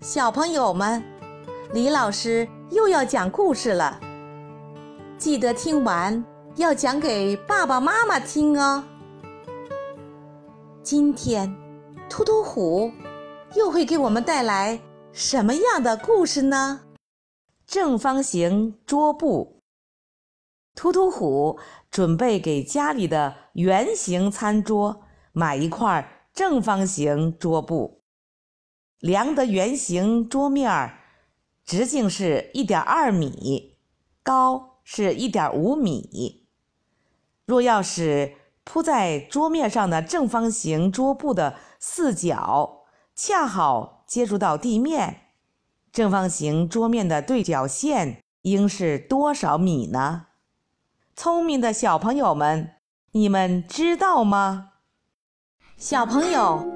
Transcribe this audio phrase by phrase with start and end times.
[0.00, 1.02] 小朋友们，
[1.72, 3.98] 李老师又要讲故事了，
[5.16, 6.22] 记得听完
[6.56, 8.84] 要讲给爸爸妈妈听哦。
[10.82, 11.56] 今天，
[12.10, 12.92] 突突虎
[13.54, 14.78] 又会给我们带来
[15.12, 16.82] 什么样的故事呢？
[17.66, 19.62] 正方形桌布，
[20.74, 21.58] 突突虎
[21.90, 25.02] 准备给家里的圆形餐桌
[25.32, 27.95] 买一块正方形桌布。
[29.00, 30.98] 量的圆形桌面儿，
[31.64, 33.76] 直径是一点二米，
[34.22, 36.46] 高是一点五米。
[37.44, 45.28] 若要使铺在桌面上的正方形桌布的四角恰好接触到地面，
[45.92, 50.26] 正方形桌面的对角线应是多少米呢？
[51.14, 52.74] 聪明的小朋友们，
[53.12, 54.72] 你们知道吗？
[55.76, 56.75] 小朋友，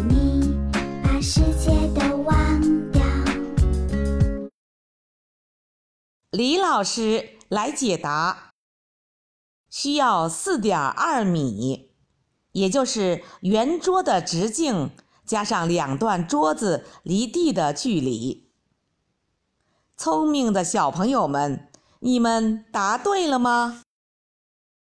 [0.00, 0.54] 你
[1.02, 3.02] 把世界都忘掉。
[6.30, 8.52] 李老师来解答：
[9.70, 11.90] 需要四点二米，
[12.52, 14.90] 也就是圆桌的直径
[15.24, 18.50] 加上两段桌子离地的距离。
[19.96, 23.82] 聪明的小朋友们，你们答对了吗？